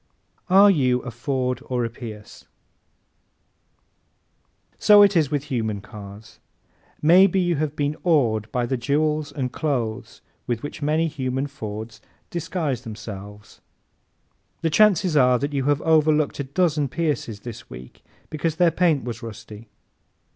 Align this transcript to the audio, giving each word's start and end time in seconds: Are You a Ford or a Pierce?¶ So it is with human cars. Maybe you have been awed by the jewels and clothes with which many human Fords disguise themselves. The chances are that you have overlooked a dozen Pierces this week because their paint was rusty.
Are 0.49 0.71
You 0.71 1.01
a 1.03 1.11
Ford 1.11 1.61
or 1.65 1.85
a 1.85 1.89
Pierce?¶ 1.91 2.45
So 4.81 5.03
it 5.03 5.15
is 5.15 5.29
with 5.29 5.43
human 5.53 5.79
cars. 5.79 6.39
Maybe 7.03 7.39
you 7.39 7.57
have 7.57 7.75
been 7.75 7.95
awed 8.03 8.51
by 8.51 8.65
the 8.65 8.77
jewels 8.77 9.31
and 9.31 9.51
clothes 9.53 10.21
with 10.47 10.63
which 10.63 10.81
many 10.81 11.05
human 11.07 11.45
Fords 11.45 12.01
disguise 12.31 12.81
themselves. 12.81 13.61
The 14.61 14.71
chances 14.71 15.15
are 15.15 15.37
that 15.37 15.53
you 15.53 15.65
have 15.65 15.83
overlooked 15.83 16.39
a 16.39 16.45
dozen 16.45 16.87
Pierces 16.89 17.41
this 17.41 17.69
week 17.69 18.03
because 18.31 18.55
their 18.55 18.71
paint 18.71 19.03
was 19.03 19.21
rusty. 19.21 19.69